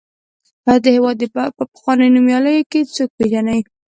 تاسې 0.63 0.79
د 0.83 0.85
هېواد 0.95 1.17
په 1.57 1.63
پخوانیو 1.71 2.13
نومیالیو 2.15 2.69
کې 2.71 2.79
څوک 2.95 3.09
پیژنئ. 3.17 3.59